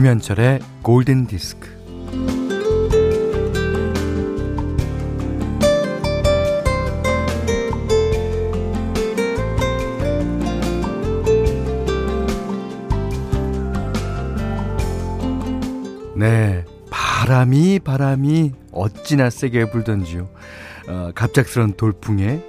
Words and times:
김현철의 0.00 0.60
골든 0.80 1.26
디스크. 1.26 1.68
네, 16.16 16.64
바람이 16.88 17.80
바람이 17.80 18.52
어찌나 18.72 19.28
세게 19.28 19.70
불던지요. 19.70 20.30
어, 20.88 21.10
갑작스런 21.14 21.74
돌풍에 21.74 22.42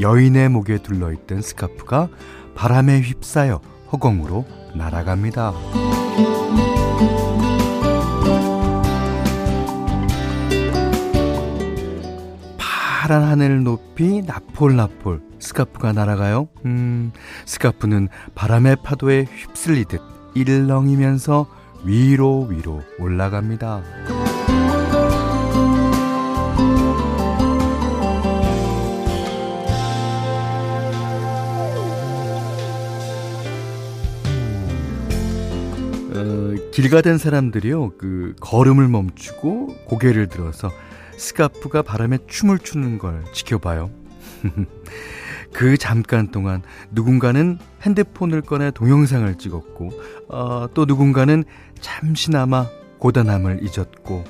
여인의 0.00 0.48
목에 0.48 0.78
둘러있던 0.78 1.42
스카프가 1.42 2.08
바람에 2.56 3.02
휩싸여 3.02 3.60
허공으로 3.92 4.44
날아갑니다. 4.74 5.52
파란 13.08 13.22
하늘 13.22 13.62
높이 13.64 14.20
나폴나폴 14.20 15.22
스카프가 15.38 15.94
날아가요. 15.94 16.50
음, 16.66 17.10
스카프는 17.46 18.08
바람의 18.34 18.76
파도에 18.84 19.24
휩쓸리듯 19.24 19.98
일렁이면서 20.34 21.46
위로 21.84 22.42
위로 22.42 22.82
올라갑니다. 22.98 23.82
길 36.72 36.90
가던 36.90 37.18
사람들이요, 37.18 37.94
그, 37.98 38.36
걸음을 38.40 38.86
멈추고 38.86 39.74
고개를 39.86 40.28
들어서 40.28 40.70
스카프가 41.18 41.82
바람에 41.82 42.18
춤을 42.26 42.60
추는 42.60 42.98
걸 42.98 43.24
지켜봐요. 43.32 43.90
그 45.52 45.76
잠깐 45.76 46.30
동안 46.30 46.62
누군가는 46.90 47.58
핸드폰을 47.82 48.42
꺼내 48.42 48.70
동영상을 48.70 49.34
찍었고, 49.36 49.90
어, 50.28 50.68
또 50.74 50.84
누군가는 50.84 51.44
잠시나마 51.80 52.66
고단함을 52.98 53.60
잊었고, 53.62 54.24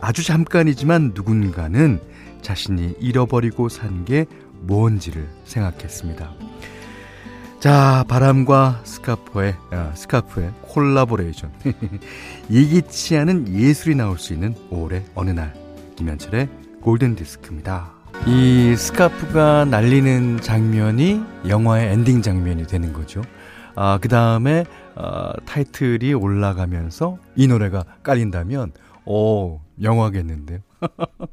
아주 0.00 0.24
잠깐이지만 0.24 1.12
누군가는 1.14 2.00
자신이 2.42 2.96
잃어버리고 3.00 3.68
산 3.68 4.04
게 4.04 4.26
뭔지를 4.62 5.28
생각했습니다. 5.44 6.32
자, 7.60 8.04
바람과 8.08 8.80
스카프의, 8.84 9.54
아, 9.70 9.92
스카프의 9.94 10.52
콜라보레이션. 10.62 11.52
예기치 12.50 13.16
않은 13.18 13.48
예술이 13.54 13.94
나올 13.94 14.18
수 14.18 14.32
있는 14.32 14.54
올해 14.70 15.04
어느 15.14 15.30
날. 15.30 15.61
김현철의 16.02 16.48
골든 16.80 17.14
디스크입니다. 17.14 17.92
이 18.26 18.74
스카프가 18.76 19.66
날리는 19.66 20.40
장면이 20.40 21.22
영화의 21.46 21.92
엔딩 21.92 22.22
장면이 22.22 22.66
되는 22.66 22.92
거죠. 22.92 23.22
아, 23.76 23.98
그 24.02 24.08
다음에, 24.08 24.64
어, 24.96 25.32
타이틀이 25.46 26.12
올라가면서 26.14 27.18
이 27.36 27.46
노래가 27.46 27.84
깔린다면, 28.02 28.72
오, 29.04 29.60
영화겠는데요. 29.80 30.58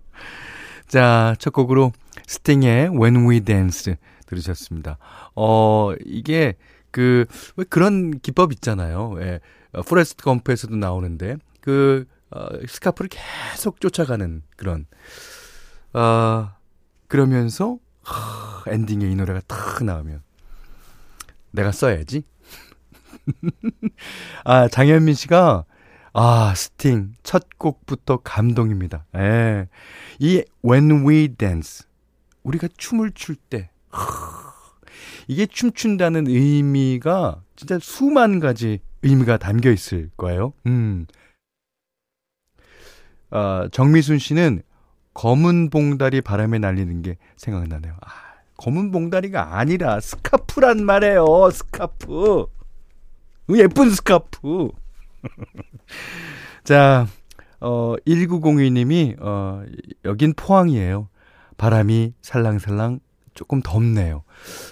자, 0.88 1.36
첫 1.40 1.52
곡으로 1.52 1.92
스팅의 2.28 2.90
When 2.90 3.28
We 3.28 3.40
Dance 3.40 3.96
들으셨습니다. 4.28 5.00
어, 5.36 5.94
이게 6.06 6.54
그, 6.92 7.26
왜 7.56 7.66
그런 7.68 8.20
기법 8.20 8.54
있잖아요. 8.54 9.16
예. 9.22 9.40
어, 9.74 9.82
포레스트 9.82 10.24
검프에서도 10.24 10.76
나오는데, 10.76 11.38
그, 11.60 12.06
어, 12.32 12.48
스카프를 12.68 13.10
계속 13.10 13.82
쫓아가는 13.82 14.44
그런, 14.56 14.86
아, 15.94 16.00
어, 16.00 16.58
그러면서, 17.08 17.80
하, 18.04 18.64
엔딩에 18.68 19.10
이 19.10 19.16
노래가 19.16 19.42
탁 19.48 19.84
나오면, 19.84 20.22
내가 21.52 21.72
써야지. 21.72 22.24
아, 24.46 24.68
장현민 24.68 25.16
씨가, 25.16 25.66
아, 26.14 26.54
스팅, 26.56 27.14
첫 27.24 27.48
곡부터 27.58 28.18
감동입니다. 28.18 29.06
예. 29.16 29.68
이 30.20 30.44
When 30.64 31.08
We 31.08 31.36
Dance, 31.36 31.86
우리가 32.44 32.68
춤을 32.78 33.12
출 33.14 33.36
때, 33.36 33.70
이게 35.28 35.46
춤춘다는 35.46 36.28
의미가 36.28 37.44
진짜 37.56 37.78
수만 37.80 38.40
가지 38.40 38.80
의미가 39.04 39.38
담겨 39.38 39.72
있을 39.72 40.10
거예요. 40.18 40.54
음. 40.66 41.06
아, 43.32 43.68
정미순 43.72 44.20
씨는 44.20 44.62
검은 45.14 45.70
봉다리 45.70 46.22
바람에 46.22 46.60
날리는 46.60 47.02
게 47.02 47.18
생각나네요. 47.36 47.94
아, 48.02 48.10
검은 48.58 48.92
봉다리가 48.92 49.58
아니라 49.58 50.00
스카프란 50.00 50.86
말이에요. 50.86 51.26
스카프. 51.52 52.46
예쁜 53.56 53.90
스카프. 53.90 54.70
자, 56.64 57.08
어, 57.60 57.96
1902님이, 58.08 59.16
어, 59.20 59.64
여긴 60.06 60.34
포항이에요. 60.34 61.10
바람이 61.58 62.14
살랑살랑 62.22 63.00
조금 63.34 63.62
덥네요. 63.62 64.24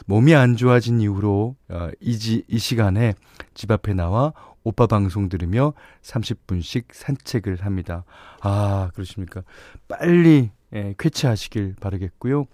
몸이 0.06 0.36
안 0.36 0.56
좋아진 0.56 1.00
이후로 1.00 1.56
어, 1.70 1.90
이, 2.02 2.44
이 2.48 2.58
시간에 2.58 3.14
집 3.54 3.72
앞에 3.72 3.94
나와 3.94 4.34
오빠 4.68 4.86
방송 4.86 5.30
들으며 5.30 5.74
30분씩 6.02 6.88
산책을 6.92 7.64
합니다. 7.64 8.04
아, 8.42 8.92
그러십니까? 8.94 9.42
빨리 9.88 10.52
예, 10.74 10.94
쾌차하시길 11.00 11.76
바라겠고요. 11.80 12.48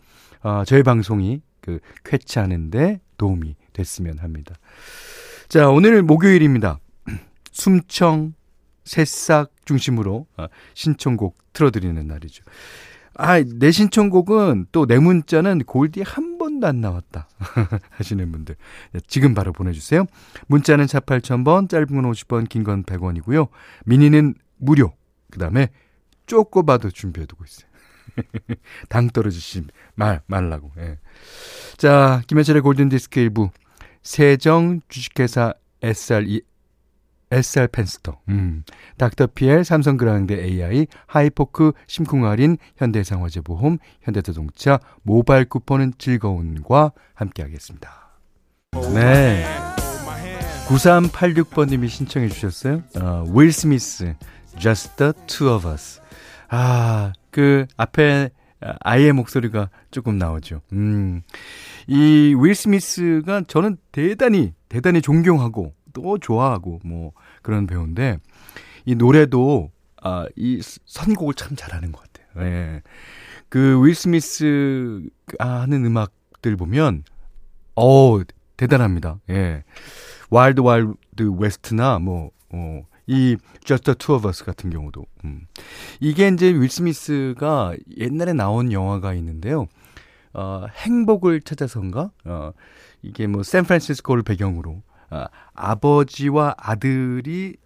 아, 0.44 0.64
저희 0.68 0.84
방송이 0.84 1.42
그 1.60 1.80
쾌차하는데 2.06 3.02
도움이 3.18 3.56
됐으면 3.74 4.20
합니다. 4.20 4.54
자, 5.48 5.70
오늘 5.70 6.04
목요일입니다. 6.04 6.80
숨청, 7.52 8.36
새싹 8.84 9.52
중심으로 9.66 10.28
아, 10.38 10.50
신청곡 10.76 11.36
틀어드리는 11.54 12.06
날이죠. 12.06 12.44
아, 13.16 13.42
내 13.42 13.72
신청곡은 13.72 14.68
또 14.72 14.86
내 14.86 15.00
문자는 15.00 15.60
골디 15.66 16.02
한 16.02 16.38
번도 16.38 16.68
안 16.68 16.82
나왔다. 16.82 17.28
하시는 17.92 18.32
분들. 18.32 18.56
지금 19.08 19.34
바로 19.34 19.54
보내주세요. 19.54 20.06
문자는 20.48 20.88
4 20.88 21.00
8000번, 21.02 21.70
짧은 21.70 21.88
건 21.88 22.12
50번, 22.12 22.50
긴건 22.50 22.84
100원이고요. 22.84 23.48
미니는 23.86 24.36
무료. 24.58 24.94
그 25.32 25.40
다음에 25.40 25.70
쪼꼬바도 26.26 26.92
준비해두고 26.92 27.44
있어요. 27.46 27.68
당 28.90 29.10
떨어지시 29.10 29.64
말, 29.96 30.22
말라고. 30.28 30.72
예. 30.80 31.00
자, 31.78 32.22
김현철의 32.28 32.62
골든디스크 32.62 33.20
일부. 33.20 33.50
세정 34.02 34.82
주식회사 34.90 35.54
SR, 35.82 36.42
SR 37.34 37.68
펜스터, 37.72 38.20
음, 38.30 38.64
닥터피엘, 38.98 39.64
삼성그라운드 39.64 40.34
AI, 40.34 40.88
하이포크, 41.08 41.72
심쿵할인, 41.88 42.58
현대상화재보험, 42.78 43.80
현대자동차, 44.04 44.80
모바일 45.02 45.46
쿠폰은 45.46 45.94
즐거운과 45.98 46.92
함께하겠습니다. 47.16 47.90
네. 48.94 49.46
9386번님이 50.68 51.90
신청해 51.90 52.30
주셨어요. 52.30 52.84
어, 53.00 53.26
윌 53.34 53.52
스미스, 53.52 54.16
Just 54.58 54.96
the 54.98 55.14
Two 55.28 55.54
of 55.54 55.68
Us. 55.68 56.02
아, 56.50 57.12
그 57.32 57.66
앞에 57.78 58.30
아이의 58.80 59.12
목소리가 59.14 59.70
조금 59.92 60.18
나오죠. 60.18 60.62
음. 60.72 61.22
이 61.88 62.34
윌 62.38 62.56
스미스가 62.56 63.42
저는 63.48 63.78
대단히 63.92 64.54
대단히 64.70 65.02
존경하고 65.02 65.74
또 65.92 66.18
좋아하고 66.18 66.80
뭐 66.86 67.12
그런 67.44 67.68
배우인데 67.68 68.18
이 68.86 68.96
노래도 68.96 69.72
아, 70.02 70.26
이 70.36 70.62
선곡을 70.86 71.36
참 71.36 71.56
잘하는 71.56 71.92
것 71.92 72.02
같아요. 72.02 72.48
예. 72.48 72.82
그윌 73.50 73.94
스미스 73.94 75.08
하는 75.38 75.86
음악들 75.86 76.58
보면 76.58 77.04
어 77.76 78.20
대단합니다. 78.58 79.20
예. 79.30 79.64
Wild 80.30 80.62
Wild 80.62 81.32
West나 81.38 82.00
뭐 82.00 82.32
어, 82.50 82.82
이 83.06 83.38
Just 83.64 83.86
the 83.86 83.96
Two 83.96 84.20
같은 84.20 84.70
경우도 84.70 85.06
음. 85.26 85.48
이게 86.00 86.28
이제 86.28 86.48
윌 86.48 86.70
스미스가 86.70 87.76
옛날에 87.98 88.34
나온 88.34 88.72
영화가 88.72 89.14
있는데요. 89.14 89.68
어, 90.34 90.66
행복을 90.76 91.42
찾아서인가? 91.42 92.12
어, 92.26 92.52
이게 93.02 93.28
뭐 93.28 93.44
샌프란시스코를 93.44 94.24
배경으로 94.24 94.82
아, 95.14 95.28
아버지와 95.54 96.56
아들이 96.58 97.58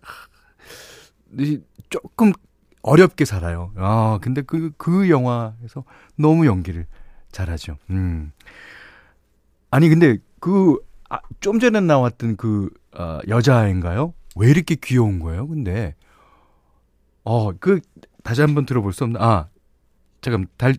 조금 1.89 2.33
어렵게 2.81 3.25
살아요. 3.25 3.71
아, 3.77 4.19
근데 4.21 4.41
그, 4.41 4.71
그 4.77 5.09
영화에서 5.09 5.83
너무 6.15 6.45
연기를 6.45 6.85
잘하죠. 7.31 7.77
음. 7.89 8.31
아니, 9.71 9.89
근데 9.89 10.17
그, 10.39 10.77
아, 11.09 11.19
좀 11.39 11.59
전에 11.59 11.79
나왔던 11.79 12.37
그, 12.37 12.69
어, 12.97 13.19
여자인가요? 13.27 14.13
왜 14.35 14.49
이렇게 14.49 14.75
귀여운 14.75 15.19
거예요? 15.19 15.47
근데 15.47 15.95
어, 17.23 17.51
그 17.51 17.81
다시 18.23 18.41
한번 18.41 18.65
들어볼 18.65 18.93
수 18.93 19.03
없나? 19.03 19.19
아, 19.21 19.49
잠깐 20.21 20.47
달 20.55 20.75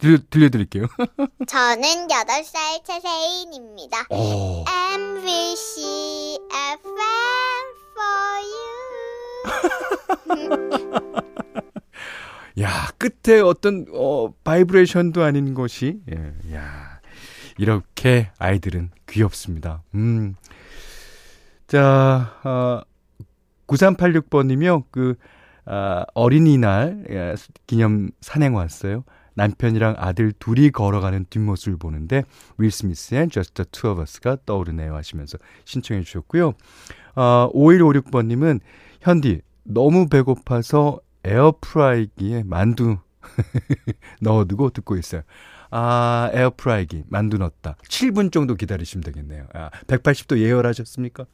들려, 0.00 0.18
들려 0.30 0.48
드릴게요. 0.48 0.86
저는 1.46 2.08
8살 2.08 2.84
최세인입니다. 2.84 4.06
오. 4.10 4.64
MVC 4.94 6.38
FM 6.80 7.66
for 7.94 8.40
you. 10.46 11.12
야, 12.60 12.88
끝에 12.98 13.40
어떤, 13.40 13.86
어, 13.94 14.32
바이브레이션도 14.42 15.22
아닌 15.22 15.54
것이, 15.54 16.00
예, 16.10 16.54
야, 16.54 17.00
이렇게 17.58 18.30
아이들은 18.38 18.90
귀엽습니다. 19.08 19.82
음. 19.94 20.34
자, 21.66 22.34
어, 22.44 22.82
9386번이며, 23.66 24.84
그, 24.90 25.14
아, 25.66 26.04
어린이날 26.14 27.04
예, 27.10 27.34
기념 27.66 28.10
산행 28.20 28.54
왔어요. 28.56 29.04
남편이랑 29.40 29.94
아들 29.96 30.32
둘이 30.32 30.70
걸어가는 30.70 31.26
뒷모습을 31.30 31.78
보는데 31.78 32.24
윌 32.58 32.70
Just 32.70 33.54
the 33.54 33.66
Two 33.70 33.92
of 33.92 34.02
Us가 34.02 34.36
떠오르네요 34.44 34.94
하시면서 34.94 35.38
신청해 35.64 36.02
주셨고요. 36.02 36.52
아, 37.14 37.48
5156번님은 37.54 38.60
현디 39.00 39.40
너무 39.64 40.08
배고파서 40.08 41.00
에어프라이기에 41.24 42.42
만두 42.44 42.98
넣어두고 44.20 44.70
듣고 44.70 44.96
있어요. 44.96 45.22
아, 45.70 46.30
에어프라이기 46.34 47.04
만두 47.08 47.38
넣었다. 47.38 47.76
7분 47.88 48.32
정도 48.32 48.54
기다리시면 48.56 49.04
되겠네요. 49.04 49.46
아, 49.54 49.70
180도 49.86 50.38
예열하셨습니까? 50.38 51.24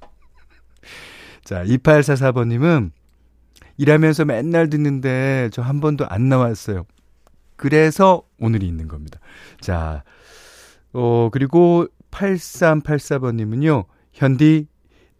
자, 1.44 1.64
2844번님은 1.64 2.90
일하면서 3.78 4.24
맨날 4.26 4.68
듣는데 4.68 5.48
저 5.52 5.62
한 5.62 5.80
번도 5.80 6.06
안 6.08 6.28
나왔어요. 6.28 6.84
그래서 7.56 8.22
오늘이 8.38 8.66
있는 8.66 8.88
겁니다. 8.88 9.18
자, 9.60 10.04
어, 10.92 11.28
그리고 11.32 11.86
8384번님은요, 12.10 13.86
현디 14.12 14.66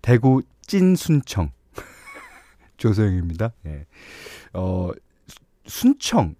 대구 0.02 0.42
찐순청. 0.66 1.50
조소영입니다. 2.76 3.52
예. 3.66 3.86
어, 4.52 4.90
순청. 5.66 6.34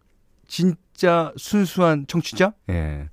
진짜 0.46 1.32
순수한 1.36 2.06
청취자? 2.06 2.52
예. 2.70 3.08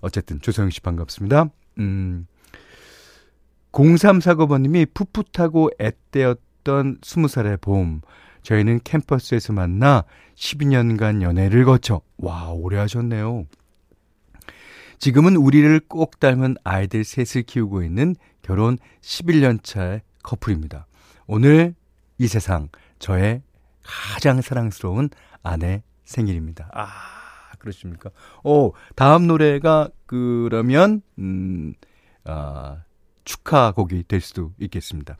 어쨌든 0.00 0.40
조소영 0.40 0.70
씨 0.70 0.80
반갑습니다. 0.80 1.50
음. 1.78 2.26
0349번님이 3.72 4.92
풋풋하고 4.94 5.70
앳되었던 5.78 6.98
20살의 7.00 7.60
봄. 7.60 8.00
저희는 8.48 8.80
캠퍼스에서 8.82 9.52
만나 9.52 10.04
12년간 10.34 11.20
연애를 11.20 11.66
거쳐, 11.66 12.00
와, 12.16 12.48
오래 12.48 12.78
하셨네요. 12.78 13.44
지금은 14.98 15.36
우리를 15.36 15.80
꼭 15.86 16.18
닮은 16.18 16.56
아이들 16.64 17.04
셋을 17.04 17.42
키우고 17.42 17.82
있는 17.82 18.16
결혼 18.40 18.78
11년 19.02 19.62
차의 19.62 20.00
커플입니다. 20.22 20.86
오늘 21.26 21.74
이 22.16 22.26
세상 22.26 22.70
저의 22.98 23.42
가장 23.82 24.40
사랑스러운 24.40 25.10
아내 25.42 25.82
생일입니다. 26.06 26.70
아, 26.72 26.86
그러십니까? 27.58 28.08
오, 28.44 28.72
다음 28.96 29.26
노래가 29.26 29.90
그러면, 30.06 31.02
음, 31.18 31.74
아, 32.24 32.82
축하곡이 33.24 34.04
될 34.08 34.22
수도 34.22 34.54
있겠습니다. 34.58 35.18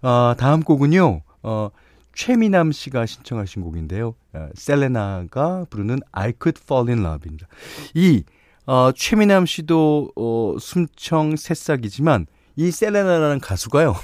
아, 0.00 0.34
다음 0.38 0.62
곡은요, 0.62 1.20
어, 1.42 1.70
최미남 2.16 2.72
씨가 2.72 3.06
신청하신 3.06 3.62
곡인데요. 3.62 4.14
어, 4.32 4.48
셀레나가 4.54 5.66
부르는 5.68 6.00
I 6.12 6.32
Could 6.42 6.60
Fall 6.62 6.88
in 6.88 7.04
Love입니다. 7.04 7.46
이 7.94 8.24
어, 8.64 8.90
최미남 8.90 9.44
씨도 9.44 10.12
어, 10.16 10.56
숨청 10.58 11.36
새싹이지만 11.36 12.26
이 12.56 12.70
셀레나라는 12.70 13.38
가수가요. 13.38 13.94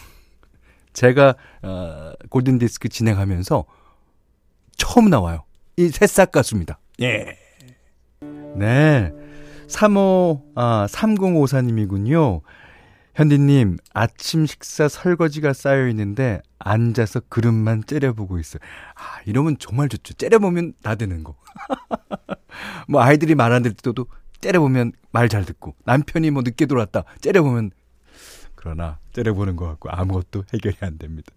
제가 0.92 1.34
어, 1.62 2.12
골든 2.28 2.58
디스크 2.58 2.90
진행하면서 2.90 3.64
처음 4.76 5.08
나와요. 5.08 5.44
이 5.78 5.88
새싹 5.88 6.32
가수입니다. 6.32 6.78
예. 7.00 7.38
네. 8.54 9.10
35, 9.68 10.52
아, 10.54 10.86
3054님이군요. 10.90 12.42
현디님, 13.14 13.76
아침 13.92 14.46
식사 14.46 14.88
설거지가 14.88 15.52
쌓여 15.52 15.86
있는데 15.88 16.40
앉아서 16.58 17.20
그릇만 17.28 17.84
째려보고 17.86 18.38
있어요. 18.38 18.60
아, 18.94 19.20
이러면 19.26 19.56
정말 19.58 19.88
좋죠. 19.88 20.14
째려보면 20.14 20.74
다 20.82 20.94
되는 20.94 21.22
거. 21.22 21.36
뭐 22.88 23.02
아이들이 23.02 23.34
말안들 23.34 23.74
때도 23.74 24.06
째려보면 24.40 24.92
말 25.10 25.28
잘 25.28 25.44
듣고 25.44 25.74
남편이 25.84 26.30
뭐 26.30 26.42
늦게 26.42 26.66
돌아왔다. 26.66 27.04
째려보면 27.20 27.70
그러나 28.54 28.98
째려보는 29.12 29.56
것 29.56 29.66
같고 29.66 29.90
아무것도 29.90 30.44
해결이 30.54 30.76
안 30.80 30.96
됩니다. 30.98 31.32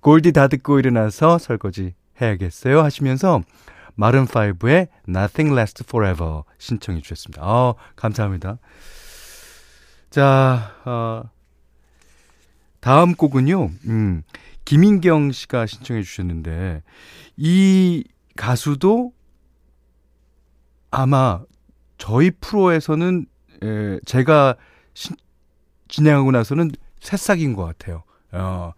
골디 0.00 0.32
다 0.32 0.48
듣고 0.48 0.78
일어나서 0.78 1.38
설거지 1.38 1.94
해야겠어요 2.20 2.82
하시면서 2.82 3.42
마른5의 3.98 4.88
Nothing 5.08 5.52
Lasts 5.52 5.84
Forever 5.88 6.42
신청해 6.58 7.00
주셨습니다. 7.00 7.42
아, 7.42 7.74
감사합니다. 7.96 8.58
자, 10.10 10.74
어, 10.86 11.28
다음 12.80 13.14
곡은요, 13.14 13.70
음, 13.88 14.22
김인경 14.64 15.32
씨가 15.32 15.66
신청해 15.66 16.02
주셨는데, 16.02 16.82
이 17.36 18.04
가수도 18.36 19.12
아마 20.90 21.42
저희 21.98 22.30
프로에서는, 22.30 23.26
에, 23.62 24.00
제가 24.06 24.56
신, 24.94 25.14
진행하고 25.88 26.30
나서는 26.30 26.70
새싹인 27.00 27.54
것 27.54 27.64
같아요. 27.64 28.02
어, 28.32 28.72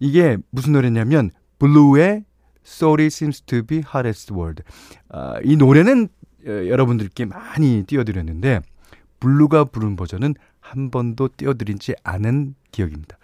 이게 0.00 0.36
무슨 0.50 0.72
노래냐면, 0.72 1.30
블루의 1.60 2.24
Sorry 2.66 3.06
Seems 3.06 3.42
to 3.42 3.62
be 3.62 3.78
the 3.78 3.95
Hardest 3.95 4.34
Word. 4.34 4.64
아, 5.08 5.38
이 5.44 5.56
노래는 5.56 6.08
어, 6.46 6.48
여러분들께 6.48 7.26
많이 7.26 7.84
띄워드렸는데, 7.86 8.60
블루가 9.20 9.64
부른 9.64 9.96
버전은 9.96 10.34
한 10.64 10.90
번도 10.90 11.28
띄워드리지 11.36 11.94
않은 12.02 12.54
기억입니다. 12.72 13.18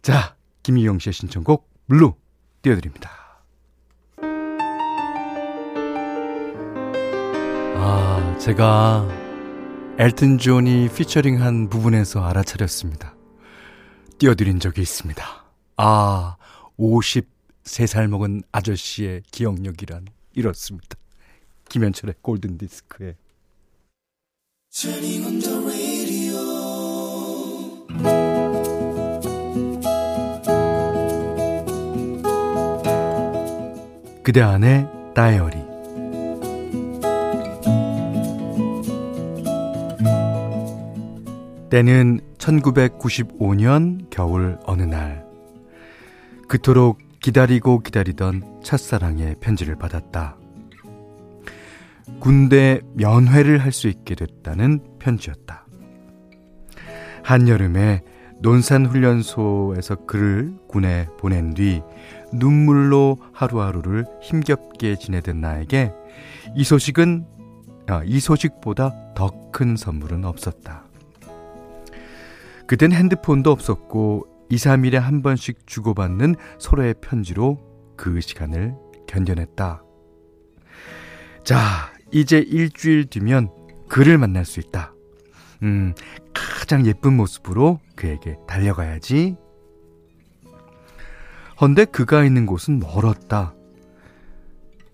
자, 0.00 0.36
김희영 0.62 1.00
씨의 1.00 1.12
신청곡 1.12 1.68
블루 1.88 2.14
띄워드립니다. 2.62 3.10
아, 7.74 8.38
제가 8.40 9.08
엘튼 9.98 10.38
존이 10.38 10.88
피처링한 10.94 11.68
부분에서 11.68 12.24
알아차렸습니다. 12.24 13.16
띄워드린 14.18 14.60
적이 14.60 14.82
있습니다. 14.82 15.44
아, 15.78 16.36
53살 16.78 18.06
먹은 18.06 18.42
아저씨의 18.52 19.22
기억력이란 19.32 20.06
이렇습니다. 20.34 20.96
김현철의 21.68 22.14
골든디스크에 22.22 23.16
그대 34.22 34.40
안의 34.40 34.88
다이어리 35.14 35.56
때는 41.70 42.20
1995년 42.38 44.06
겨울 44.10 44.58
어느 44.64 44.82
날 44.82 45.24
그토록 46.48 46.98
기다리고 47.20 47.80
기다리던 47.80 48.60
첫사랑의 48.62 49.36
편지를 49.40 49.76
받았다. 49.76 50.36
군대 52.20 52.80
면회를 52.94 53.58
할 53.58 53.72
수 53.72 53.88
있게 53.88 54.14
됐다는 54.14 54.80
편지였다. 54.98 55.66
한여름에 57.24 58.02
논산훈련소에서 58.40 60.04
그를 60.06 60.54
군에 60.68 61.06
보낸 61.18 61.54
뒤 61.54 61.80
눈물로 62.32 63.18
하루하루를 63.32 64.06
힘겹게 64.20 64.96
지내던 64.96 65.40
나에게 65.40 65.92
이 66.56 66.64
소식은 66.64 67.26
아, 67.88 68.02
이 68.04 68.20
소식보다 68.20 69.14
더 69.14 69.42
큰 69.52 69.76
선물은 69.76 70.24
없었다. 70.24 70.86
그땐 72.66 72.92
핸드폰도 72.92 73.52
없었고 73.52 74.26
2, 74.48 74.56
3일에 74.56 74.94
한 74.94 75.22
번씩 75.22 75.66
주고받는 75.66 76.34
서로의 76.58 76.94
편지로 77.00 77.58
그 77.96 78.20
시간을 78.20 78.74
견뎌냈다. 79.06 79.84
자, 81.44 81.92
이제 82.10 82.38
일주일 82.38 83.06
뒤면 83.06 83.50
그를 83.88 84.18
만날 84.18 84.44
수 84.44 84.58
있다. 84.58 84.94
음, 85.62 85.94
가장 86.34 86.86
예쁜 86.86 87.14
모습으로 87.16 87.78
그에게 87.94 88.36
달려가야지. 88.48 89.36
헌데 91.60 91.84
그가 91.84 92.24
있는 92.24 92.46
곳은 92.46 92.80
멀었다. 92.80 93.54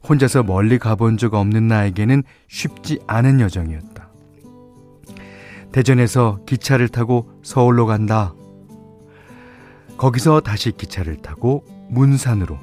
혼자서 0.08 0.42
멀리 0.42 0.78
가본 0.78 1.16
적 1.16 1.34
없는 1.34 1.68
나에게는 1.68 2.22
쉽지 2.48 3.00
않은 3.06 3.40
여정이었다. 3.40 4.08
대전에서 5.72 6.40
기차를 6.46 6.88
타고 6.88 7.30
서울로 7.42 7.86
간다. 7.86 8.34
거기서 9.96 10.40
다시 10.40 10.72
기차를 10.72 11.16
타고 11.16 11.64
문산으로, 11.90 12.58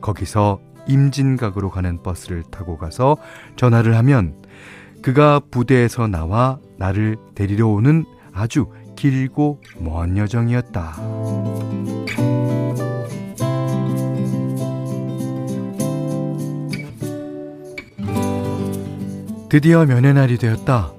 거기서 0.00 0.60
임진각으로 0.88 1.70
가는 1.70 2.02
버스를 2.02 2.42
타고 2.50 2.76
가서 2.76 3.16
전화를 3.56 3.96
하면 3.98 4.42
그가 5.02 5.40
부대에서 5.50 6.08
나와 6.08 6.58
나를 6.78 7.16
데리러 7.34 7.68
오는 7.68 8.04
아주 8.32 8.66
길고 8.96 9.60
먼 9.78 10.16
여정이었다. 10.16 10.94
드디어 19.54 19.86
면회 19.86 20.12
날이 20.12 20.36
되었다. 20.36 20.92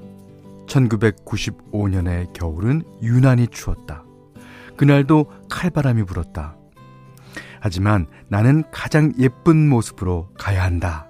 1995년의 0.68 2.32
겨울은 2.32 2.84
유난히 3.02 3.48
추웠다. 3.48 4.06
그날도 4.78 5.30
칼바람이 5.50 6.06
불었다. 6.06 6.56
하지만 7.60 8.08
나는 8.30 8.64
가장 8.72 9.12
예쁜 9.20 9.68
모습으로 9.68 10.30
가야 10.38 10.64
한다. 10.64 11.10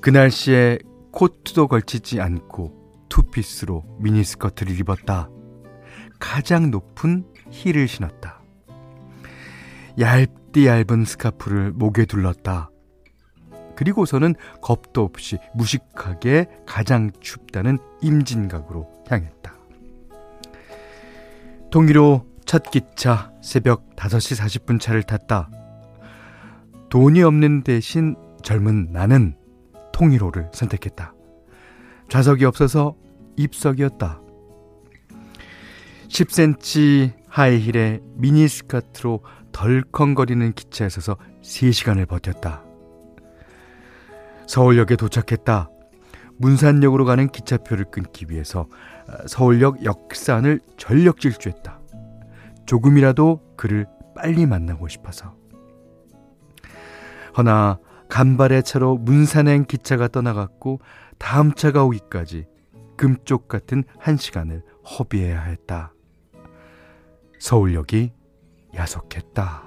그 0.00 0.10
날씨에 0.10 0.80
코트도 1.12 1.68
걸치지 1.68 2.20
않고 2.20 3.04
투피스로 3.08 3.84
미니스커트를 4.00 4.76
입었다. 4.80 5.30
가장 6.18 6.72
높은 6.72 7.26
힐을 7.52 7.86
신었다. 7.86 8.42
얇디 10.00 10.66
얇은 10.66 11.04
스카프를 11.04 11.70
목에 11.70 12.06
둘렀다. 12.06 12.71
그리고서는 13.76 14.34
겁도 14.60 15.02
없이 15.02 15.38
무식하게 15.54 16.46
가장 16.66 17.10
춥다는 17.20 17.78
임진각으로 18.00 18.88
향했다. 19.08 19.54
동의로 21.70 22.26
첫 22.44 22.70
기차 22.70 23.32
새벽 23.42 23.96
5시 23.96 24.38
40분 24.38 24.80
차를 24.80 25.02
탔다. 25.02 25.48
돈이 26.90 27.22
없는 27.22 27.62
대신 27.62 28.16
젊은 28.42 28.92
나는 28.92 29.36
통일호를 29.92 30.50
선택했다. 30.52 31.14
좌석이 32.10 32.44
없어서 32.44 32.94
입석이었다. 33.36 34.20
10cm 36.08 37.14
하이힐에 37.28 38.00
미니스커트로 38.16 39.22
덜컹거리는 39.52 40.52
기차에 40.52 40.90
서서 40.90 41.16
3시간을 41.42 42.06
버텼다. 42.06 42.71
서울역에 44.46 44.96
도착했다. 44.96 45.70
문산역으로 46.38 47.04
가는 47.04 47.28
기차표를 47.28 47.86
끊기 47.90 48.26
위해서 48.28 48.62
어, 49.08 49.26
서울역 49.26 49.84
역산을 49.84 50.60
전력 50.76 51.20
질주했다. 51.20 51.80
조금이라도 52.66 53.40
그를 53.56 53.86
빨리 54.14 54.46
만나고 54.46 54.88
싶어서. 54.88 55.34
허나 57.36 57.78
간발의 58.08 58.62
차로 58.62 58.98
문산행 58.98 59.64
기차가 59.64 60.08
떠나갔고 60.08 60.80
다음 61.18 61.52
차가 61.54 61.84
오기까지 61.84 62.46
금쪽 62.96 63.48
같은 63.48 63.84
한 63.98 64.16
시간을 64.16 64.62
허비해야 64.98 65.40
했다. 65.42 65.94
서울역이 67.38 68.12
야속했다. 68.74 69.62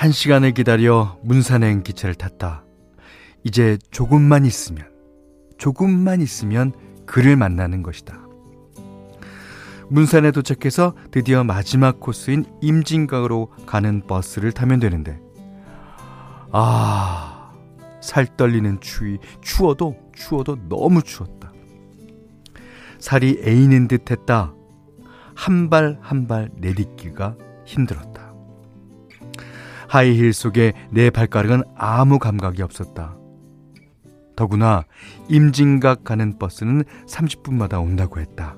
한 0.00 0.12
시간을 0.12 0.52
기다려 0.52 1.18
문산행 1.22 1.82
기차를 1.82 2.14
탔다. 2.14 2.64
이제 3.44 3.76
조금만 3.90 4.46
있으면, 4.46 4.88
조금만 5.58 6.22
있으면 6.22 6.72
그를 7.04 7.36
만나는 7.36 7.82
것이다. 7.82 8.18
문산에 9.90 10.30
도착해서 10.30 10.94
드디어 11.10 11.44
마지막 11.44 12.00
코스인 12.00 12.46
임진각으로 12.62 13.52
가는 13.66 14.00
버스를 14.06 14.52
타면 14.52 14.80
되는데, 14.80 15.20
아, 16.50 17.52
살 18.00 18.24
떨리는 18.38 18.80
추위, 18.80 19.18
추워도, 19.42 19.98
추워도 20.14 20.66
너무 20.70 21.02
추웠다. 21.02 21.52
살이 22.98 23.38
애이는 23.44 23.86
듯 23.86 24.10
했다. 24.10 24.54
한 25.34 25.68
발 25.68 25.98
한 26.00 26.26
발 26.26 26.48
내딛기가 26.56 27.36
힘들었다. 27.66 28.29
하이힐 29.90 30.32
속에 30.32 30.72
내 30.90 31.10
발가락은 31.10 31.64
아무 31.74 32.20
감각이 32.20 32.62
없었다. 32.62 33.16
더구나 34.36 34.84
임진각 35.28 36.04
가는 36.04 36.38
버스는 36.38 36.84
30분마다 37.08 37.82
온다고 37.82 38.20
했다. 38.20 38.56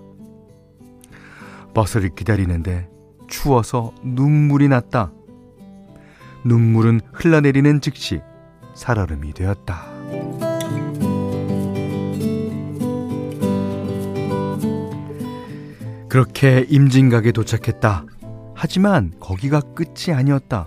버스를 1.72 2.10
기다리는데 2.14 2.86
추워서 3.28 3.94
눈물이 4.04 4.68
났다. 4.68 5.10
눈물은 6.44 7.00
흘러내리는 7.14 7.80
즉시 7.80 8.20
살얼음이 8.74 9.32
되었다. 9.32 9.86
그렇게 16.10 16.66
임진각에 16.68 17.32
도착했다. 17.32 18.04
하지만 18.54 19.14
거기가 19.18 19.60
끝이 19.60 20.14
아니었다. 20.14 20.66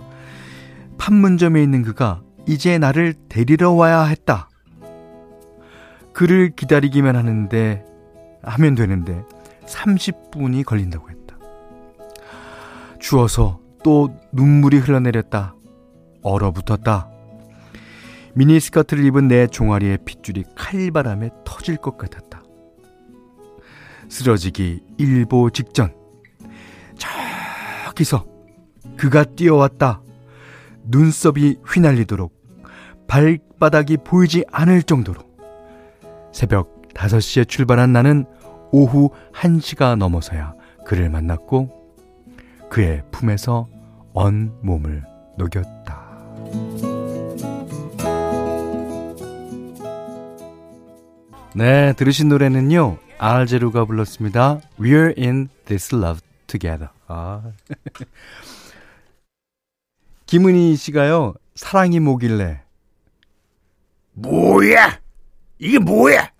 판문점에 0.98 1.62
있는 1.62 1.82
그가 1.82 2.22
이제 2.46 2.78
나를 2.78 3.14
데리러 3.28 3.72
와야 3.72 4.04
했다. 4.04 4.48
그를 6.12 6.50
기다리기만 6.54 7.16
하는데, 7.16 7.84
하면 8.42 8.74
되는데, 8.74 9.22
30분이 9.66 10.64
걸린다고 10.64 11.10
했다. 11.10 11.36
추워서 13.00 13.60
또 13.82 14.16
눈물이 14.32 14.78
흘러내렸다. 14.78 15.54
얼어붙었다. 16.22 17.08
미니스커트를 18.34 19.04
입은 19.04 19.28
내 19.28 19.46
종아리의 19.46 19.98
핏줄이 20.04 20.44
칼바람에 20.56 21.30
터질 21.44 21.76
것 21.76 21.96
같았다. 21.96 22.42
쓰러지기 24.08 24.82
일보 24.98 25.50
직전. 25.50 25.94
저기서 26.96 28.26
그가 28.96 29.24
뛰어왔다. 29.24 30.02
눈썹이 30.86 31.56
휘날리도록 31.66 32.34
발바닥이 33.06 33.98
보이지 33.98 34.44
않을 34.50 34.82
정도로 34.82 35.20
새벽 36.32 36.82
5시에 36.94 37.48
출발한 37.48 37.92
나는 37.92 38.24
오후 38.72 39.10
1시가 39.32 39.96
넘어서야 39.96 40.54
그를 40.84 41.08
만났고 41.10 41.70
그의 42.70 43.02
품에서 43.10 43.68
언 44.12 44.52
몸을 44.62 45.04
녹였다. 45.36 46.06
네, 51.54 51.94
들으신 51.94 52.28
노래는요. 52.28 52.98
알제루가 53.18 53.86
불렀습니다. 53.86 54.60
We're 54.78 55.16
in 55.18 55.48
this 55.64 55.94
love 55.94 56.20
together. 56.46 56.88
아. 57.08 57.42
김은희 60.26 60.76
씨가요, 60.76 61.34
사랑이 61.54 62.00
뭐길래. 62.00 62.62
뭐야? 64.12 65.00
이게 65.58 65.78
뭐야? 65.78 66.30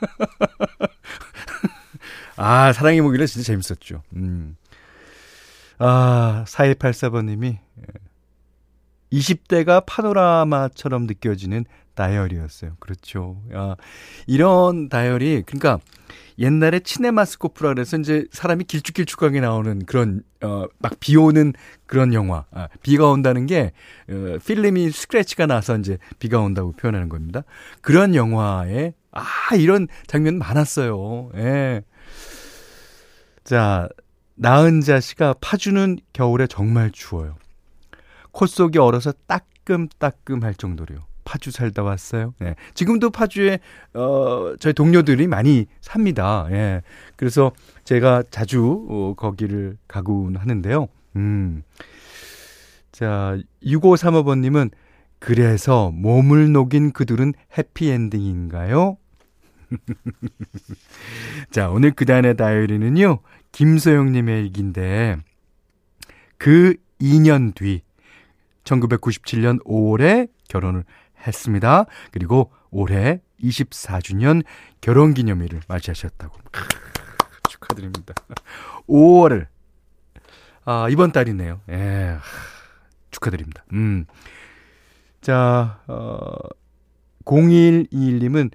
아, 2.36 2.72
사랑이 2.72 3.00
뭐길래 3.00 3.26
진짜 3.26 3.46
재밌었죠. 3.46 4.02
음. 4.14 4.56
아, 5.78 6.44
4284번님이 6.46 7.58
20대가 9.12 9.84
파노라마처럼 9.86 11.06
느껴지는 11.06 11.64
다이어리였어요. 11.94 12.76
그렇죠. 12.78 13.42
아, 13.52 13.74
이런 14.26 14.88
다이어리, 14.88 15.42
그러니까 15.44 15.80
옛날에 16.38 16.78
치네마스코프라 16.78 17.70
그래서 17.74 17.96
이제 17.98 18.26
사람이 18.30 18.64
길쭉길쭉하게 18.64 19.40
나오는 19.40 19.84
그런 19.84 20.22
어 20.42 20.66
막 20.80 21.00
비 21.00 21.16
오는 21.16 21.52
그런 21.86 22.14
영화. 22.14 22.44
아, 22.52 22.68
비가 22.82 23.10
온다는 23.10 23.46
게 23.46 23.72
어, 24.08 24.38
필름이 24.46 24.90
스크래치가 24.92 25.46
나서 25.46 25.76
이제 25.78 25.98
비가 26.20 26.38
온다고 26.40 26.70
표현하는 26.72 27.08
겁니다. 27.08 27.42
그런 27.80 28.14
영화에 28.14 28.92
아 29.10 29.22
이런 29.56 29.88
장면 30.06 30.38
많았어요. 30.38 31.30
예. 31.36 31.82
자, 33.42 33.88
나은자 34.36 35.00
씨가 35.00 35.34
파주는 35.40 35.98
겨울에 36.12 36.46
정말 36.46 36.92
추워요. 36.92 37.34
콧속이 38.38 38.78
얼어서 38.78 39.12
따끔따끔 39.26 40.44
할 40.44 40.54
정도로요. 40.54 41.00
파주 41.24 41.50
살다 41.50 41.82
왔어요. 41.82 42.34
예. 42.40 42.54
지금도 42.72 43.10
파주에, 43.10 43.58
어, 43.94 44.54
저희 44.60 44.72
동료들이 44.72 45.26
많이 45.26 45.66
삽니다. 45.80 46.46
예. 46.52 46.82
그래서 47.16 47.50
제가 47.82 48.22
자주, 48.30 48.86
어, 48.88 49.14
거기를 49.16 49.76
가곤 49.88 50.36
하는데요. 50.36 50.86
음. 51.16 51.64
자, 52.92 53.36
6535번 53.64 54.38
님은, 54.38 54.70
그래서 55.18 55.90
몸을 55.90 56.52
녹인 56.52 56.92
그들은 56.92 57.34
해피엔딩인가요? 57.58 58.98
자, 61.50 61.70
오늘 61.70 61.90
그단의 61.90 62.36
다이어리는요, 62.36 63.18
김소영 63.50 64.12
님의 64.12 64.44
얘기인데, 64.44 65.16
그 66.38 66.76
2년 67.00 67.52
뒤, 67.56 67.82
1997년 68.68 69.62
5월에 69.64 70.28
결혼을 70.48 70.84
했습니다. 71.26 71.86
그리고 72.12 72.52
올해 72.70 73.20
24주년 73.42 74.44
결혼 74.80 75.14
기념일을 75.14 75.60
맞이하셨다고. 75.68 76.36
축하드립니다. 77.48 78.14
5월을, 78.88 79.46
아, 80.64 80.88
이번 80.90 81.12
달이네요. 81.12 81.60
예, 81.70 82.16
축하드립니다. 83.10 83.64
음. 83.72 84.04
자, 85.20 85.80
어, 85.86 86.28
0121님은 87.24 88.50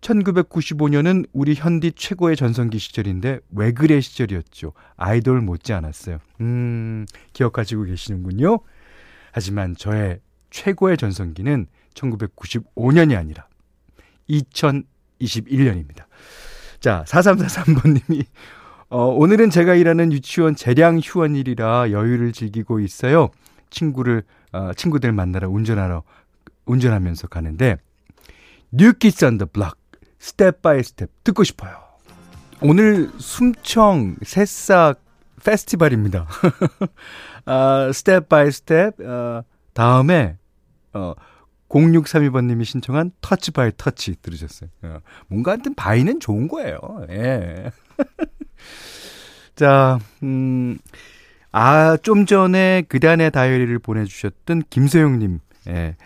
1995년은 0.00 1.26
우리 1.32 1.54
현디 1.54 1.92
최고의 1.92 2.36
전성기 2.36 2.78
시절인데 2.78 3.40
왜 3.50 3.72
그래 3.72 4.00
시절이었죠. 4.00 4.72
아이돌 4.96 5.40
못지 5.40 5.72
않았어요. 5.72 6.18
음, 6.40 7.04
기억하시고 7.32 7.84
계시는군요. 7.84 8.60
하지만 9.32 9.76
저의 9.76 10.20
최고의 10.50 10.96
전성기는 10.96 11.66
1995년이 11.94 13.16
아니라 13.16 13.46
2021년입니다. 14.30 16.04
자, 16.80 17.04
4343번님이 17.06 18.24
어, 18.90 19.04
오늘은 19.06 19.50
제가 19.50 19.74
일하는 19.74 20.12
유치원 20.12 20.54
재량 20.54 20.98
휴원일이라 20.98 21.90
여유를 21.90 22.32
즐기고 22.32 22.80
있어요. 22.80 23.30
친구를 23.70 24.22
어, 24.52 24.72
친구들 24.74 25.12
만나러 25.12 25.50
운전하러 25.50 26.02
운전하면서 26.64 27.28
가는데 27.28 27.76
New 28.70 28.92
Kids 28.92 29.24
on 29.24 29.33
the 29.33 29.46
Block 29.52 29.76
Step 30.18 30.62
by 30.62 30.82
Step 30.82 31.10
듣고 31.24 31.44
싶어요. 31.44 31.76
오늘 32.60 33.10
신청 33.18 34.16
새싹 34.22 35.00
페스티벌입니다. 35.44 36.26
아, 37.48 37.90
Step 37.92 38.28
by 38.28 38.50
Step 38.50 39.00
어, 39.00 39.42
다음에 39.72 40.36
어 40.92 41.14
0632번님이 41.68 42.64
신청한 42.64 43.12
Touch 43.20 43.52
by 43.52 43.70
Touch 43.76 44.16
들으셨어요. 44.22 44.70
어, 44.82 44.98
뭔가 45.28 45.52
하여튼 45.52 45.74
by는 45.74 46.20
좋은 46.20 46.48
거예요. 46.48 46.78
예. 47.10 47.70
자, 49.54 49.98
음, 50.22 50.78
아, 51.52 51.96
좀 51.96 52.26
전에 52.26 52.82
그단의 52.88 53.30
다이어리를 53.30 53.78
보내주셨던 53.80 54.62
김소영님, 54.70 55.40
예. 55.68 55.96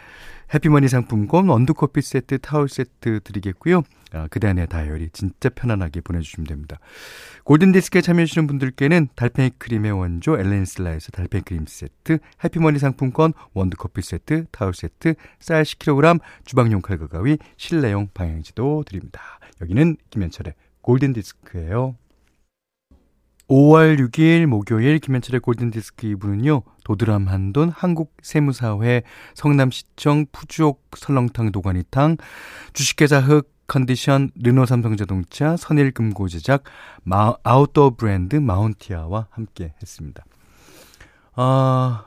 해피머니 0.54 0.88
상품권, 0.88 1.48
원두커피 1.48 2.02
세트, 2.02 2.38
타월 2.38 2.68
세트 2.68 3.20
드리겠고요. 3.24 3.82
아, 4.12 4.28
그단의 4.28 4.66
다이어리 4.66 5.08
진짜 5.12 5.48
편안하게 5.48 6.02
보내주시면 6.02 6.46
됩니다. 6.46 6.78
골든디스크에 7.44 8.02
참여해주시는 8.02 8.46
분들께는 8.46 9.08
달팽이 9.14 9.50
크림의 9.56 9.92
원조 9.92 10.38
엘렌슬라에서 10.38 11.10
달팽이 11.12 11.42
크림 11.42 11.64
세트, 11.66 12.18
해피머니 12.44 12.78
상품권, 12.78 13.32
원두커피 13.54 14.02
세트, 14.02 14.44
타월 14.50 14.74
세트, 14.74 15.14
쌀 15.40 15.62
10kg, 15.62 16.20
주방용 16.44 16.82
칼과 16.82 17.06
가위, 17.06 17.38
실내용 17.56 18.08
방향지도 18.12 18.84
드립니다. 18.86 19.20
여기는 19.62 19.96
김현철의 20.10 20.52
골든디스크예요. 20.82 21.96
5월 23.48 23.98
6일 23.98 24.46
목요일 24.46 24.98
김현철의 24.98 25.40
골든디스크 25.40 26.06
2부는요. 26.06 26.62
도드람 26.84 27.28
한돈 27.28 27.70
한국세무사회 27.70 29.02
성남시청 29.34 30.26
푸주옥 30.32 30.82
설렁탕 30.96 31.52
도가니탕 31.52 32.16
주식회사 32.72 33.20
흑 33.20 33.52
컨디션 33.66 34.30
르노 34.42 34.66
삼성자동차 34.66 35.56
선일금고 35.56 36.28
제작 36.28 36.64
마, 37.04 37.34
아웃도어 37.42 37.96
브랜드 37.96 38.36
마운티아와 38.36 39.28
함께 39.30 39.74
했습니다. 39.82 40.24
아, 41.34 42.06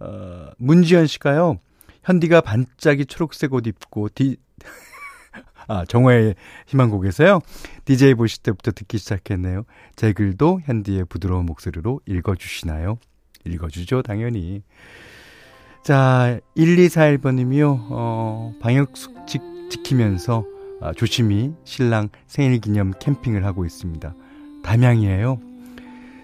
어, 0.00 0.50
문지연 0.58 1.06
씨가요. 1.06 1.58
현디가 2.04 2.40
반짝이 2.40 3.06
초록색 3.06 3.52
옷 3.52 3.66
입고 3.66 4.08
디, 4.14 4.36
아, 5.68 5.84
정화의 5.84 6.34
희망곡에서요. 6.66 7.40
DJ 7.84 8.14
보실 8.14 8.42
때부터 8.42 8.70
듣기 8.72 8.98
시작했네요. 8.98 9.64
제 9.96 10.12
글도 10.12 10.60
현디의 10.64 11.06
부드러운 11.06 11.46
목소리로 11.46 12.00
읽어주시나요? 12.06 12.98
읽어주죠, 13.44 14.02
당연히. 14.02 14.62
자, 15.82 16.40
1241번님이요, 16.56 17.86
어, 17.90 18.52
방역수칙 18.60 19.42
지키면서 19.70 20.44
아, 20.80 20.92
조심히 20.92 21.54
신랑 21.64 22.10
생일 22.26 22.60
기념 22.60 22.92
캠핑을 22.98 23.44
하고 23.44 23.64
있습니다. 23.64 24.14
담양이에요. 24.62 25.40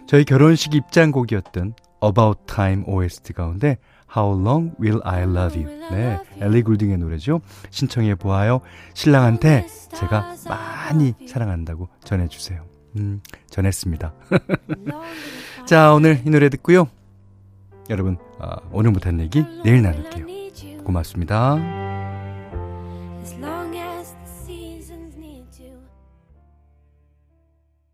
저희 0.07 0.25
결혼식 0.25 0.75
입장곡이었던 0.75 1.75
About 2.05 2.41
Time 2.47 2.85
OST 2.87 3.33
가운데 3.33 3.79
How 4.15 4.39
Long 4.39 4.73
Will 4.81 5.01
I 5.05 5.23
Love 5.23 5.63
You? 5.63 5.91
네, 5.91 6.19
엘리 6.41 6.63
굴딩의 6.63 6.99
노래죠. 6.99 7.41
신청해 7.71 8.17
보아요. 8.17 8.61
신랑한테 8.95 9.67
제가 9.97 10.35
많이 10.49 11.15
사랑한다고 11.27 11.89
전해주세요. 12.05 12.65
음, 12.97 13.23
전했습니다. 13.49 14.13
자, 15.67 15.93
오늘 15.95 16.21
이 16.27 16.31
노래 16.31 16.49
듣고요. 16.51 16.89
여러분, 17.91 18.19
아, 18.39 18.57
오늘 18.71 18.91
못한 18.91 19.21
얘기 19.21 19.45
내일 19.65 19.83
나눌게요. 19.83 20.27
고맙습니다. 20.85 21.57